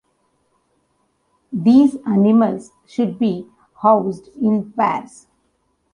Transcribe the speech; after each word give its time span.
These 1.53 1.97
animals 2.07 2.71
should 2.87 3.19
be 3.19 3.45
housed 3.83 4.29
in 4.29 4.71
pairs. 4.71 5.27